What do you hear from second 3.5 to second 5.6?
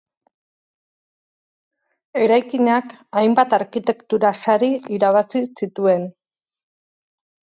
arkitektura sari irabazi